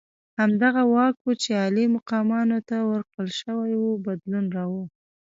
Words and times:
همدغه 0.39 0.81
واک 0.93 1.15
چې 1.41 1.49
عالي 1.61 1.85
مقامانو 1.95 2.57
ته 2.69 2.77
ورکړل 2.91 3.29
شوی 3.41 3.73
وو 3.79 3.91
بدلون 4.05 4.45
راوړ. 4.57 4.85